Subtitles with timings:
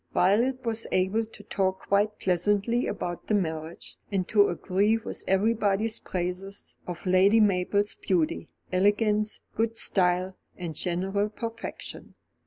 [0.15, 5.99] Violet was able to talk quite pleasantly about the marriage, and to agree with everybody's
[5.99, 12.15] praises of Lady Mabel's beauty, elegance, good style, and general perfection.